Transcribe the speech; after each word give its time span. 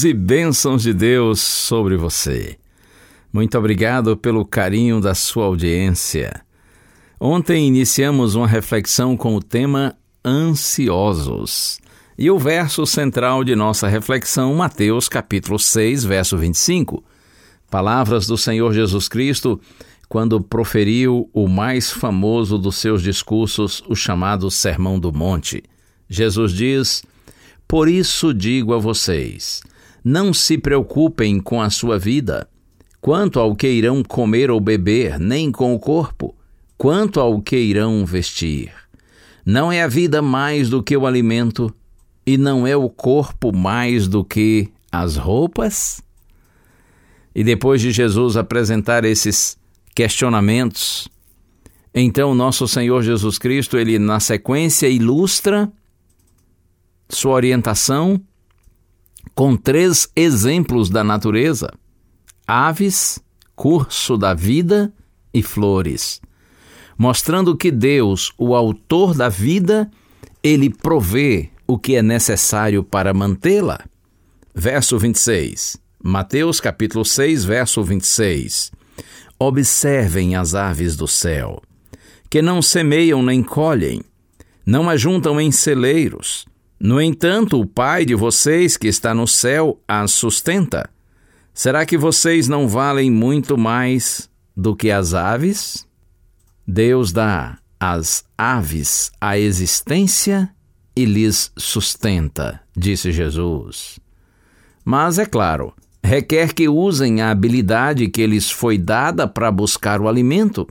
luz 0.00 0.04
e 0.04 0.14
bênçãos 0.14 0.82
de 0.82 0.94
Deus 0.94 1.40
sobre 1.40 1.94
você. 1.94 2.56
Muito 3.30 3.58
obrigado 3.58 4.16
pelo 4.16 4.46
carinho 4.46 4.98
da 4.98 5.14
sua 5.14 5.44
audiência. 5.44 6.40
Ontem 7.20 7.66
iniciamos 7.66 8.34
uma 8.34 8.46
reflexão 8.46 9.14
com 9.14 9.34
o 9.34 9.42
tema 9.42 9.94
ansiosos. 10.24 11.78
E 12.16 12.30
o 12.30 12.38
verso 12.38 12.86
central 12.86 13.44
de 13.44 13.54
nossa 13.54 13.88
reflexão, 13.88 14.54
Mateus 14.54 15.06
capítulo 15.06 15.58
6, 15.58 16.04
verso 16.04 16.38
25. 16.38 17.04
Palavras 17.70 18.26
do 18.26 18.38
Senhor 18.38 18.72
Jesus 18.72 19.06
Cristo 19.06 19.60
quando 20.08 20.40
proferiu 20.40 21.28
o 21.34 21.46
mais 21.46 21.90
famoso 21.90 22.56
dos 22.56 22.76
seus 22.76 23.02
discursos, 23.02 23.82
o 23.86 23.94
chamado 23.94 24.50
Sermão 24.50 24.98
do 24.98 25.12
Monte. 25.12 25.62
Jesus 26.08 26.52
diz: 26.52 27.02
Por 27.68 27.86
isso 27.86 28.32
digo 28.32 28.72
a 28.72 28.78
vocês, 28.78 29.62
não 30.04 30.32
se 30.32 30.56
preocupem 30.56 31.40
com 31.40 31.60
a 31.60 31.70
sua 31.70 31.98
vida, 31.98 32.48
quanto 33.00 33.38
ao 33.38 33.54
que 33.54 33.68
irão 33.68 34.02
comer 34.02 34.50
ou 34.50 34.60
beber, 34.60 35.18
nem 35.18 35.50
com 35.50 35.74
o 35.74 35.78
corpo, 35.78 36.34
quanto 36.76 37.20
ao 37.20 37.40
que 37.40 37.56
irão 37.56 38.04
vestir. 38.04 38.72
Não 39.44 39.72
é 39.72 39.82
a 39.82 39.88
vida 39.88 40.22
mais 40.22 40.68
do 40.68 40.82
que 40.82 40.96
o 40.96 41.06
alimento, 41.06 41.74
e 42.26 42.36
não 42.36 42.66
é 42.66 42.76
o 42.76 42.88
corpo 42.88 43.54
mais 43.54 44.06
do 44.06 44.24
que 44.24 44.68
as 44.92 45.16
roupas? 45.16 46.02
E 47.34 47.42
depois 47.42 47.80
de 47.80 47.90
Jesus 47.90 48.36
apresentar 48.36 49.04
esses 49.04 49.58
questionamentos, 49.94 51.08
então 51.94 52.34
nosso 52.34 52.68
Senhor 52.68 53.02
Jesus 53.02 53.38
Cristo, 53.38 53.76
ele 53.76 53.98
na 53.98 54.20
sequência 54.20 54.88
ilustra 54.88 55.70
sua 57.08 57.32
orientação 57.32 58.20
com 59.34 59.56
três 59.56 60.08
exemplos 60.14 60.90
da 60.90 61.02
natureza: 61.02 61.70
aves, 62.46 63.18
curso 63.54 64.16
da 64.16 64.34
vida 64.34 64.92
e 65.32 65.42
flores, 65.42 66.20
mostrando 66.96 67.56
que 67.56 67.70
Deus, 67.70 68.32
o 68.36 68.54
autor 68.54 69.14
da 69.14 69.28
vida, 69.28 69.90
ele 70.42 70.70
provê 70.70 71.50
o 71.66 71.78
que 71.78 71.94
é 71.94 72.02
necessário 72.02 72.82
para 72.82 73.14
mantê-la. 73.14 73.80
Verso 74.54 74.98
26. 74.98 75.78
Mateus 76.02 76.60
capítulo 76.60 77.04
6, 77.04 77.44
verso 77.44 77.82
26. 77.84 78.72
Observem 79.38 80.34
as 80.34 80.54
aves 80.54 80.96
do 80.96 81.06
céu, 81.06 81.62
que 82.28 82.42
não 82.42 82.60
semeiam 82.60 83.22
nem 83.22 83.42
colhem, 83.42 84.02
não 84.66 84.90
ajuntam 84.90 85.40
em 85.40 85.52
celeiros. 85.52 86.46
No 86.82 86.98
entanto, 86.98 87.60
o 87.60 87.66
Pai 87.66 88.06
de 88.06 88.14
vocês 88.14 88.78
que 88.78 88.88
está 88.88 89.12
no 89.12 89.26
céu 89.26 89.78
as 89.86 90.12
sustenta. 90.12 90.88
Será 91.52 91.84
que 91.84 91.98
vocês 91.98 92.48
não 92.48 92.66
valem 92.66 93.10
muito 93.10 93.58
mais 93.58 94.30
do 94.56 94.74
que 94.74 94.90
as 94.90 95.12
aves? 95.12 95.86
Deus 96.66 97.12
dá 97.12 97.58
às 97.78 98.24
aves 98.38 99.12
a 99.20 99.38
existência 99.38 100.48
e 100.96 101.04
lhes 101.04 101.52
sustenta, 101.54 102.62
disse 102.74 103.12
Jesus. 103.12 104.00
Mas, 104.82 105.18
é 105.18 105.26
claro, 105.26 105.74
requer 106.02 106.54
que 106.54 106.66
usem 106.66 107.20
a 107.20 107.30
habilidade 107.30 108.08
que 108.08 108.26
lhes 108.26 108.50
foi 108.50 108.78
dada 108.78 109.28
para 109.28 109.50
buscar 109.50 110.00
o 110.00 110.08
alimento. 110.08 110.66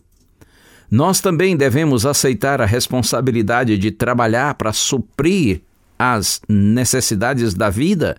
Nós 0.90 1.22
também 1.22 1.56
devemos 1.56 2.03
aceitar 2.03 2.62
a 2.62 2.66
responsabilidade 2.66 3.78
de 3.78 3.92
trabalhar 3.92 4.56
para 4.56 4.74
suprir 4.74 5.62
as 6.00 6.42
necessidades 6.48 7.54
da 7.54 7.70
vida. 7.70 8.18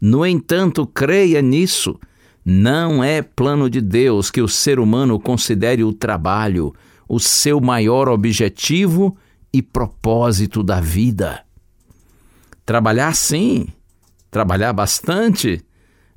No 0.00 0.24
entanto, 0.24 0.86
creia 0.86 1.42
nisso. 1.42 1.98
Não 2.44 3.02
é 3.04 3.20
plano 3.20 3.68
de 3.68 3.80
Deus 3.80 4.30
que 4.30 4.40
o 4.40 4.48
ser 4.48 4.78
humano 4.78 5.18
considere 5.18 5.82
o 5.82 5.92
trabalho 5.92 6.72
o 7.08 7.18
seu 7.18 7.60
maior 7.60 8.08
objetivo 8.08 9.16
e 9.52 9.62
propósito 9.62 10.62
da 10.62 10.78
vida. 10.78 11.42
Trabalhar 12.66 13.14
sim, 13.14 13.66
trabalhar 14.30 14.74
bastante, 14.74 15.64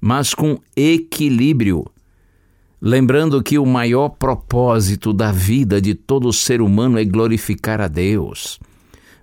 mas 0.01 0.33
com 0.33 0.59
equilíbrio. 0.75 1.85
Lembrando 2.81 3.41
que 3.41 3.57
o 3.57 3.65
maior 3.65 4.09
propósito 4.09 5.13
da 5.13 5.31
vida 5.31 5.79
de 5.79 5.95
todo 5.95 6.33
ser 6.33 6.61
humano 6.61 6.99
é 6.99 7.05
glorificar 7.05 7.79
a 7.79 7.87
Deus. 7.87 8.59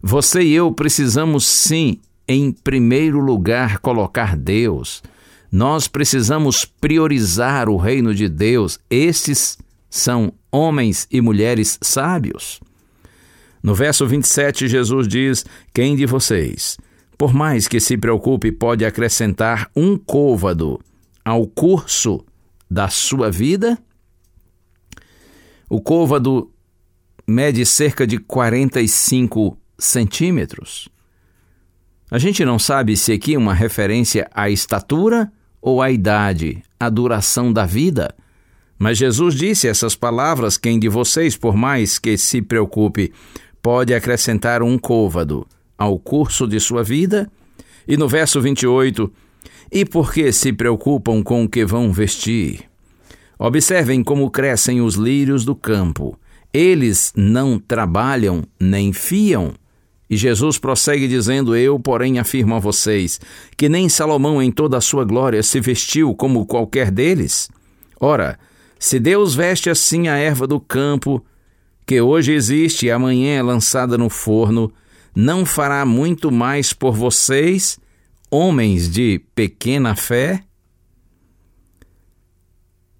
Você 0.03 0.43
e 0.43 0.53
eu 0.53 0.73
precisamos 0.73 1.45
sim, 1.45 2.01
em 2.27 2.53
primeiro 2.53 3.19
lugar, 3.19 3.79
colocar 3.79 4.37
Deus. 4.37 5.03
Nós 5.51 5.89
precisamos 5.89 6.65
priorizar 6.65 7.69
o 7.69 7.77
reino 7.77 8.15
de 8.15 8.29
Deus. 8.29 8.79
Estes 8.91 9.59
são 9.91 10.33
homens 10.53 11.07
e 11.11 11.21
mulheres 11.21 11.79
sábios. 11.81 12.61
No 13.63 13.75
verso 13.75 14.07
27, 14.07 14.69
Jesus 14.69 15.09
diz: 15.09 15.45
Quem 15.75 15.97
de 15.97 16.07
vocês, 16.07 16.77
por 17.17 17.35
mais 17.35 17.67
que 17.67 17.81
se 17.81 17.97
preocupe, 17.97 18.53
pode 18.53 18.85
acrescentar 18.85 19.71
um 19.75 19.97
côvado 19.97 20.79
ao 21.25 21.47
curso 21.47 22.25
da 22.71 22.89
sua 22.89 23.31
vida? 23.31 23.77
O 25.69 25.81
côvado 25.81 26.51
mede 27.27 27.67
cerca 27.67 28.07
de 28.07 28.19
45 28.19 29.59
centímetros. 29.79 30.89
A 32.11 32.19
gente 32.19 32.45
não 32.45 32.59
sabe 32.59 32.97
se 32.97 33.13
aqui 33.13 33.37
uma 33.37 33.55
referência 33.55 34.29
à 34.35 34.49
estatura 34.49 35.31
ou 35.61 35.83
à 35.83 35.91
idade, 35.91 36.63
à 36.81 36.89
duração 36.89 37.53
da 37.53 37.67
vida. 37.67 38.15
Mas 38.79 38.97
Jesus 38.97 39.35
disse 39.35 39.69
essas 39.69 39.95
palavras: 39.95 40.57
quem 40.57 40.79
de 40.79 40.89
vocês, 40.89 41.37
por 41.37 41.55
mais 41.55 41.99
que 41.99 42.17
se 42.17 42.41
preocupe, 42.41 43.13
pode 43.61 43.93
acrescentar 43.93 44.63
um 44.63 44.79
côvado 44.79 45.47
ao 45.77 45.99
curso 45.99 46.47
de 46.47 46.59
sua 46.59 46.83
vida? 46.83 47.31
E 47.87 47.97
no 47.97 48.09
verso 48.09 48.41
28, 48.41 49.13
e 49.71 49.85
por 49.85 50.13
que 50.13 50.33
se 50.33 50.53
preocupam 50.53 51.23
com 51.23 51.45
o 51.45 51.49
que 51.49 51.65
vão 51.65 51.93
vestir? 51.93 52.65
Observem 53.39 54.03
como 54.03 54.31
crescem 54.31 54.81
os 54.81 54.95
lírios 54.95 55.45
do 55.45 55.55
campo. 55.55 56.19
Eles 56.53 57.13
não 57.15 57.59
trabalham 57.59 58.45
nem 58.59 58.93
fiam. 58.93 59.55
E 60.11 60.17
Jesus 60.17 60.59
prossegue 60.59 61.07
dizendo: 61.07 61.57
Eu, 61.57 61.79
porém, 61.79 62.19
afirmo 62.19 62.55
a 62.55 62.59
vocês 62.59 63.21
que 63.57 63.69
nem 63.69 63.89
Salomão, 63.89 64.43
em 64.43 64.51
toda 64.51 64.77
a 64.77 64.81
sua 64.81 65.05
glória, 65.05 65.43
se 65.43 65.61
vestiu 65.61 66.15
como 66.15 66.47
qualquer 66.47 66.91
deles. 66.91 67.49
Ora, 68.01 68.39
Se 68.81 69.01
Deus 69.01 69.35
veste 69.35 69.69
assim 69.69 70.07
a 70.07 70.17
erva 70.17 70.47
do 70.47 70.61
campo, 70.61 71.25
que 71.85 72.01
hoje 72.01 72.33
existe 72.33 72.87
e 72.87 72.91
amanhã 72.93 73.39
é 73.39 73.43
lançada 73.43 73.99
no 73.99 74.09
forno, 74.09 74.73
não 75.17 75.45
fará 75.45 75.85
muito 75.85 76.31
mais 76.31 76.73
por 76.73 76.95
vocês, 76.95 77.77
homens 78.31 78.89
de 78.89 79.21
pequena 79.35 79.97
fé? 79.97 80.45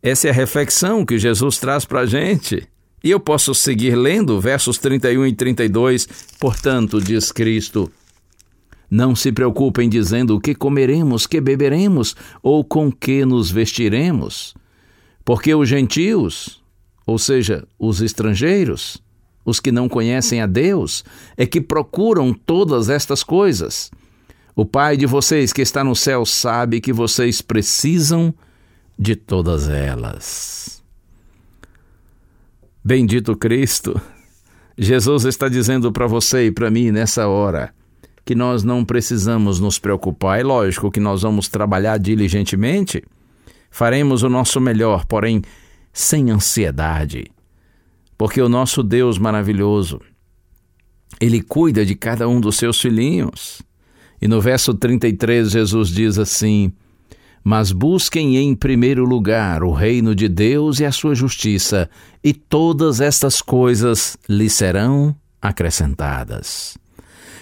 Essa 0.03 0.27
é 0.29 0.31
a 0.31 0.35
reflexão 0.35 1.07
que 1.07 1.17
Jesus 1.17 1.59
traz 1.59 1.85
para 1.85 2.01
a 2.01 2.07
gente. 2.07 2.67
E 3.03 3.11
eu 3.11 3.21
posso 3.21 3.55
seguir 3.55 3.95
lendo 3.95 4.41
versos 4.41 4.79
31 4.79 5.27
e 5.27 5.33
32. 5.33 6.09
Portanto, 6.41 7.01
diz 7.01 7.31
Cristo: 7.31 7.91
Não 8.91 9.15
se 9.15 9.31
preocupem 9.31 9.89
dizendo 9.89 10.37
o 10.37 10.41
que 10.41 10.55
comeremos, 10.55 11.27
que 11.27 11.41
beberemos 11.41 12.17
ou 12.43 12.65
com 12.65 12.91
que 12.91 13.25
nos 13.25 13.51
vestiremos, 13.51 14.55
porque 15.25 15.55
os 15.55 15.69
gentios, 15.69 16.61
ou 17.07 17.19
seja, 17.19 17.67
os 17.79 18.01
estrangeiros, 18.01 19.03
os 19.45 19.61
que 19.61 19.73
não 19.73 19.89
conhecem 19.89 20.41
a 20.41 20.47
Deus, 20.47 21.05
é 21.37 21.47
que 21.47 21.61
procuram 21.61 22.35
todas 22.35 22.89
estas 22.89 23.23
coisas. 23.23 23.91
O 24.55 24.67
Pai 24.67 24.97
de 24.97 25.07
vocês 25.07 25.53
que 25.53 25.63
está 25.63 25.85
no 25.85 25.95
céu 25.95 26.27
sabe 26.27 26.81
que 26.81 26.93
vocês 26.93 27.41
precisam 27.41 28.35
de 28.99 29.15
todas 29.15 29.69
elas. 29.69 30.78
Bendito 32.89 33.37
Cristo, 33.37 34.01
Jesus 34.79 35.27
está 35.27 35.47
dizendo 35.47 35.93
para 35.93 36.07
você 36.07 36.47
e 36.47 36.51
para 36.51 36.71
mim 36.71 36.91
nessa 36.91 37.29
hora 37.29 37.75
que 38.25 38.35
nós 38.35 38.65
não 38.65 38.83
precisamos 38.83 39.61
nos 39.61 39.79
preocupar. 39.79 40.41
É 40.41 40.43
lógico 40.43 40.91
que 40.91 40.99
nós 40.99 41.21
vamos 41.21 41.49
trabalhar 41.49 41.99
diligentemente, 41.99 43.05
faremos 43.71 44.23
o 44.23 44.31
nosso 44.31 44.59
melhor, 44.59 45.05
porém 45.05 45.43
sem 45.93 46.31
ansiedade, 46.31 47.27
porque 48.17 48.41
o 48.41 48.49
nosso 48.49 48.83
Deus 48.83 49.19
maravilhoso, 49.19 50.01
ele 51.21 51.43
cuida 51.43 51.85
de 51.85 51.95
cada 51.95 52.27
um 52.27 52.41
dos 52.41 52.57
seus 52.57 52.81
filhinhos. 52.81 53.61
E 54.19 54.27
no 54.27 54.41
verso 54.41 54.73
33, 54.73 55.51
Jesus 55.51 55.91
diz 55.91 56.19
assim: 56.19 56.73
Mas 57.43 57.73
busquem 57.73 58.37
em 58.37 58.55
primeiro 58.55 59.05
lugar 59.05 59.63
o 59.63 59.73
reino 59.73 60.15
de 60.15 60.29
Deus 60.29 60.81
e 60.81 60.85
a 60.85 60.93
sua 60.93 61.15
justiça, 61.15 61.89
e 62.23 62.33
todas 62.33 63.01
estas 63.01 63.41
coisas 63.41 64.17
lhe 64.29 64.51
serão 64.51 65.15
acrescentadas. 65.41 66.77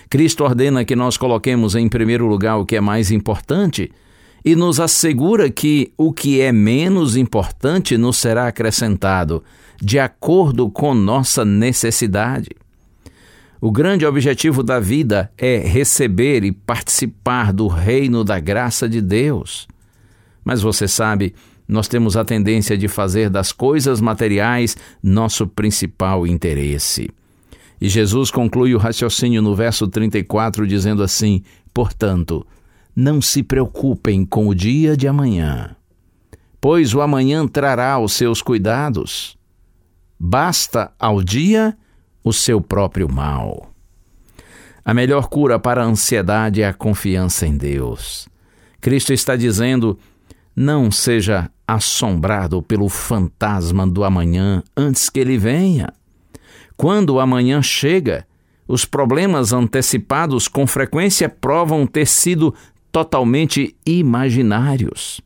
Cristo 0.08 0.44
ordena 0.44 0.84
que 0.84 0.94
nós 0.94 1.16
coloquemos 1.16 1.74
em 1.74 1.88
primeiro 1.88 2.26
lugar 2.26 2.56
o 2.56 2.64
que 2.64 2.76
é 2.76 2.80
mais 2.80 3.10
importante 3.10 3.90
e 4.44 4.54
nos 4.54 4.78
assegura 4.78 5.50
que 5.50 5.92
o 5.98 6.12
que 6.12 6.40
é 6.40 6.52
menos 6.52 7.16
importante 7.16 7.98
nos 7.98 8.16
será 8.16 8.46
acrescentado, 8.46 9.42
de 9.82 9.98
acordo 9.98 10.70
com 10.70 10.94
nossa 10.94 11.44
necessidade. 11.44 12.50
O 13.60 13.72
grande 13.72 14.06
objetivo 14.06 14.62
da 14.62 14.78
vida 14.78 15.32
é 15.36 15.58
receber 15.58 16.44
e 16.44 16.52
participar 16.52 17.52
do 17.52 17.66
reino 17.66 18.22
da 18.22 18.38
graça 18.38 18.88
de 18.88 19.00
Deus. 19.00 19.66
Mas 20.46 20.62
você 20.62 20.86
sabe, 20.86 21.34
nós 21.66 21.88
temos 21.88 22.16
a 22.16 22.24
tendência 22.24 22.78
de 22.78 22.86
fazer 22.86 23.28
das 23.28 23.50
coisas 23.50 24.00
materiais 24.00 24.76
nosso 25.02 25.44
principal 25.44 26.24
interesse. 26.24 27.10
E 27.80 27.88
Jesus 27.88 28.30
conclui 28.30 28.72
o 28.72 28.78
raciocínio 28.78 29.42
no 29.42 29.56
verso 29.56 29.88
34 29.88 30.64
dizendo 30.64 31.02
assim: 31.02 31.42
Portanto, 31.74 32.46
não 32.94 33.20
se 33.20 33.42
preocupem 33.42 34.24
com 34.24 34.46
o 34.46 34.54
dia 34.54 34.96
de 34.96 35.08
amanhã, 35.08 35.74
pois 36.60 36.94
o 36.94 37.00
amanhã 37.00 37.44
trará 37.48 37.98
os 37.98 38.12
seus 38.12 38.40
cuidados. 38.40 39.36
Basta 40.16 40.92
ao 40.96 41.20
dia 41.24 41.76
o 42.22 42.32
seu 42.32 42.60
próprio 42.60 43.12
mal. 43.12 43.68
A 44.84 44.94
melhor 44.94 45.26
cura 45.26 45.58
para 45.58 45.82
a 45.82 45.86
ansiedade 45.86 46.62
é 46.62 46.68
a 46.68 46.72
confiança 46.72 47.48
em 47.48 47.56
Deus. 47.56 48.28
Cristo 48.80 49.12
está 49.12 49.34
dizendo: 49.34 49.98
não 50.56 50.90
seja 50.90 51.50
assombrado 51.68 52.62
pelo 52.62 52.88
fantasma 52.88 53.86
do 53.86 54.02
amanhã 54.02 54.62
antes 54.74 55.10
que 55.10 55.20
ele 55.20 55.36
venha. 55.36 55.92
Quando 56.76 57.10
o 57.10 57.20
amanhã 57.20 57.60
chega, 57.60 58.26
os 58.66 58.86
problemas 58.86 59.52
antecipados 59.52 60.48
com 60.48 60.66
frequência 60.66 61.28
provam 61.28 61.86
ter 61.86 62.06
sido 62.06 62.54
totalmente 62.90 63.76
imaginários. 63.84 65.20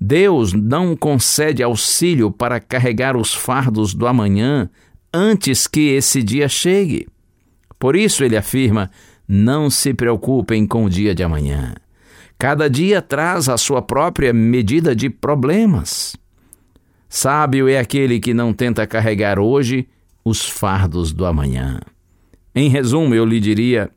Deus 0.00 0.52
não 0.52 0.96
concede 0.96 1.62
auxílio 1.62 2.30
para 2.30 2.60
carregar 2.60 3.16
os 3.16 3.34
fardos 3.34 3.94
do 3.94 4.06
amanhã 4.06 4.68
antes 5.12 5.66
que 5.66 5.90
esse 5.90 6.22
dia 6.22 6.48
chegue. 6.48 7.06
Por 7.78 7.94
isso 7.94 8.24
ele 8.24 8.36
afirma: 8.36 8.90
não 9.28 9.70
se 9.70 9.94
preocupem 9.94 10.66
com 10.66 10.84
o 10.84 10.90
dia 10.90 11.14
de 11.14 11.22
amanhã. 11.22 11.74
Cada 12.42 12.68
dia 12.68 13.00
traz 13.00 13.48
a 13.48 13.56
sua 13.56 13.80
própria 13.80 14.32
medida 14.32 14.96
de 14.96 15.08
problemas. 15.08 16.16
Sábio 17.08 17.68
é 17.68 17.78
aquele 17.78 18.18
que 18.18 18.34
não 18.34 18.52
tenta 18.52 18.84
carregar 18.84 19.38
hoje 19.38 19.86
os 20.24 20.44
fardos 20.48 21.12
do 21.12 21.24
amanhã. 21.24 21.78
Em 22.52 22.68
resumo, 22.68 23.14
eu 23.14 23.24
lhe 23.24 23.38
diria: 23.38 23.88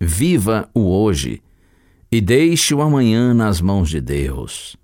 viva 0.00 0.66
o 0.72 0.90
hoje 0.90 1.42
e 2.10 2.22
deixe 2.22 2.74
o 2.74 2.80
amanhã 2.80 3.34
nas 3.34 3.60
mãos 3.60 3.90
de 3.90 4.00
Deus. 4.00 4.74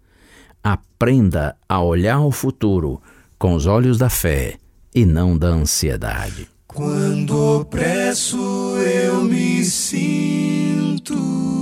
Aprenda 0.63 1.57
a 1.67 1.81
olhar 1.81 2.21
o 2.21 2.31
futuro 2.31 3.01
com 3.39 3.55
os 3.55 3.65
olhos 3.65 3.97
da 3.97 4.11
fé 4.11 4.59
e 4.95 5.07
não 5.07 5.39
da 5.39 5.49
ansiedade. 5.49 6.47
Quando 6.67 7.61
opresso 7.61 8.37
eu 8.77 9.25
me 9.25 9.65
sinto 9.65 11.62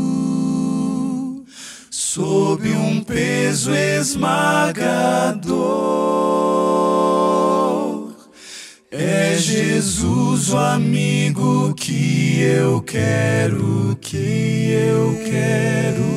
sob 2.13 2.69
um 2.69 3.05
peso 3.05 3.73
esmagador, 3.73 4.81
é 8.91 9.37
Jesus 9.39 10.53
o 10.53 10.59
amigo 10.59 11.73
que 11.75 12.43
eu 12.43 12.83
quero, 12.83 13.97
que 14.01 14.73
eu 14.73 15.21
quero 15.25 16.11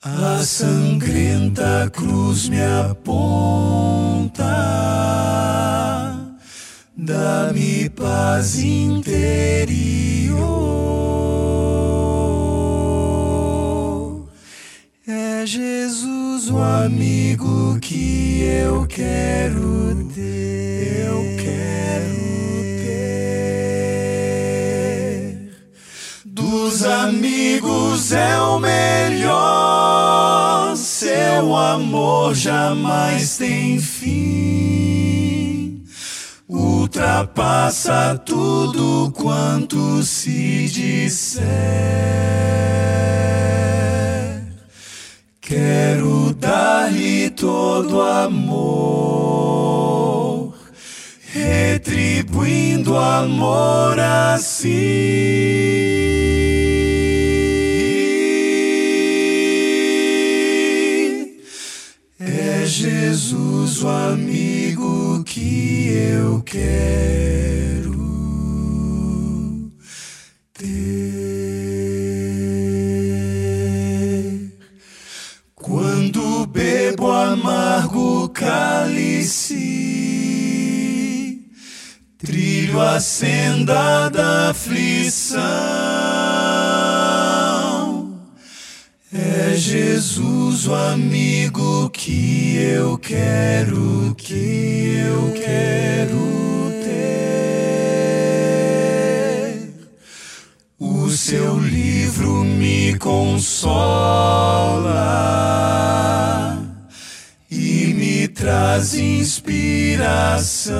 A 0.00 0.42
sangrenta 0.42 1.90
cruz 1.92 2.48
me 2.48 2.62
aponta, 2.62 4.42
dá-me 6.96 7.90
paz 7.90 8.58
interior. 8.58 9.88
O 16.50 16.58
amigo 16.58 17.78
que 17.78 18.42
eu 18.42 18.86
quero 18.86 19.94
ter, 20.14 21.06
eu 21.06 21.36
quero 21.36 22.16
ter. 22.82 24.08
Dos 26.24 26.82
amigos 26.84 28.12
é 28.12 28.40
o 28.40 28.58
melhor 28.58 29.38
seu 30.74 31.54
amor 31.54 32.34
jamais 32.34 33.36
tem 33.36 33.78
fim. 33.78 35.84
Ultrapassa 36.48 38.18
tudo 38.24 39.12
quanto 39.12 40.02
se 40.02 40.66
disser. 40.68 42.08
Quero 45.48 46.34
dar-lhe 46.34 47.30
todo 47.30 48.02
amor, 48.02 48.92
retribuindo 51.32 52.94
amor 52.94 53.98
assim. 53.98 55.38
Jesus, 62.68 63.82
o 63.82 63.88
amigo 63.88 65.24
que 65.24 65.67
trilho 82.18 82.80
a 82.80 82.98
senda 82.98 84.08
da 84.08 84.50
aflição. 84.50 85.38
É 89.12 89.54
Jesus 89.54 90.66
o 90.66 90.74
amigo 90.74 91.88
que 91.90 92.56
eu 92.56 92.98
quero, 92.98 94.14
que 94.16 94.96
eu 94.98 95.32
quero 95.32 96.72
ter. 96.82 97.28
O 100.78 101.08
seu 101.10 101.56
livro 101.58 102.44
me 102.44 102.98
consola 102.98 103.78
e 107.48 107.94
me 107.94 108.26
traz 108.26 108.94
inspiração. 108.94 110.74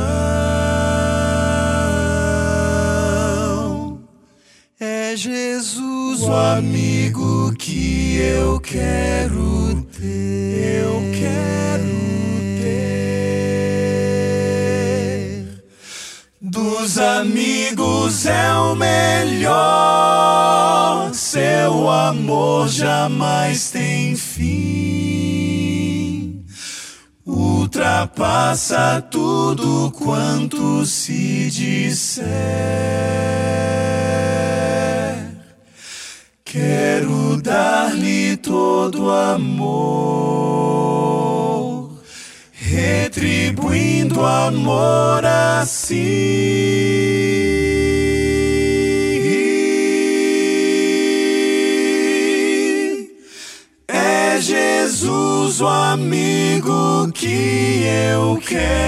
Jesus, 6.18 6.28
o 6.28 6.32
amigo 6.32 7.52
que 7.56 8.16
eu 8.18 8.58
quero 8.60 9.82
ter, 9.96 10.82
eu 10.84 11.00
quero 11.12 11.84
ter. 12.60 13.48
Dos 16.40 16.98
amigos 16.98 18.26
é 18.26 18.52
o 18.54 18.74
melhor, 18.74 19.54
seu 21.14 21.88
amor 21.88 22.68
jamais 22.68 23.70
tem 23.70 24.16
fim. 24.16 24.48
Ultrapassa 27.24 29.00
tudo 29.10 29.92
quanto 29.92 30.84
se 30.84 31.50
disser. 31.50 32.26
Quero 36.50 37.36
dar-lhe 37.42 38.38
todo 38.38 39.10
amor, 39.10 39.60
retribuindo 42.52 44.24
amor 44.24 45.26
assim. 45.26 46.48
Jesus 54.40 55.60
o 55.60 55.66
amigo 55.66 57.10
que 57.12 57.82
eu 58.14 58.40
quero 58.46 58.78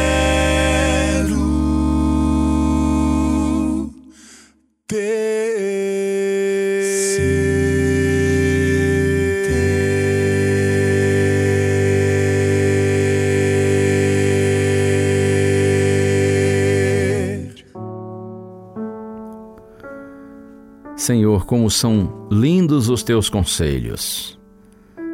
Senhor, 21.11 21.45
como 21.45 21.69
são 21.69 22.29
lindos 22.31 22.88
os 22.88 23.02
teus 23.02 23.29
conselhos. 23.29 24.38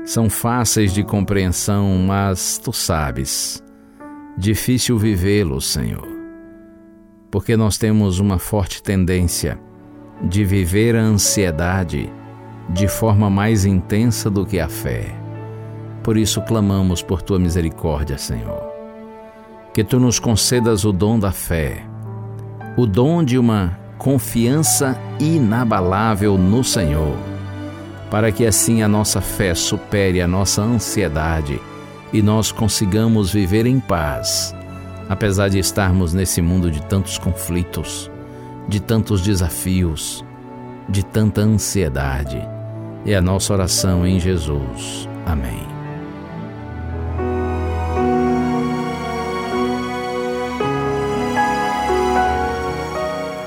São 0.05 0.29
fáceis 0.29 0.93
de 0.93 1.03
compreensão, 1.03 1.97
mas 2.07 2.61
tu 2.63 2.71
sabes, 2.71 3.65
difícil 4.37 4.99
vivê-los, 4.99 5.67
Senhor. 5.67 6.07
Porque 7.31 7.57
nós 7.57 7.79
temos 7.79 8.19
uma 8.19 8.39
forte 8.39 8.83
tendência 8.83 9.59
de 10.21 10.45
viver 10.45 10.95
a 10.95 11.01
ansiedade 11.01 12.13
de 12.69 12.87
forma 12.87 13.31
mais 13.31 13.65
intensa 13.65 14.29
do 14.29 14.45
que 14.45 14.61
a 14.61 14.69
fé. 14.69 15.19
Por 16.03 16.19
isso 16.19 16.43
clamamos 16.43 17.01
por 17.01 17.23
tua 17.23 17.39
misericórdia, 17.39 18.19
Senhor. 18.19 18.71
Que 19.73 19.83
tu 19.83 19.99
nos 19.99 20.19
concedas 20.19 20.85
o 20.85 20.93
dom 20.93 21.19
da 21.19 21.33
fé, 21.33 21.87
o 22.77 22.87
dom 22.87 23.25
de 23.25 23.39
uma 23.39 23.86
confiança 23.99 24.99
inabalável 25.19 26.37
no 26.37 26.63
Senhor, 26.63 27.17
para 28.11 28.31
que 28.31 28.47
assim 28.47 28.83
a 28.83 28.89
nossa 28.89 29.21
fé 29.21 29.55
supere 29.55 30.21
a 30.21 30.29
nossa 30.29 30.63
ansiedade 30.63 31.61
e 32.13 32.23
nós 32.23 32.53
consigamos 32.53 33.33
viver 33.33 33.67
em 33.67 33.81
paz, 33.81 34.55
apesar 35.09 35.49
de 35.49 35.59
estarmos 35.59 36.15
nesse 36.15 36.41
mundo 36.41 36.71
de 36.71 36.83
tantos 36.83 37.19
conflitos, 37.19 38.11
de 38.69 38.81
tantos 38.81 39.23
desafios, 39.23 40.25
de 40.89 41.05
tanta 41.05 41.41
ansiedade. 41.41 42.41
É 43.05 43.15
a 43.15 43.21
nossa 43.21 43.53
oração 43.53 44.07
em 44.07 44.19
Jesus. 44.19 45.09
Amém. 45.25 45.76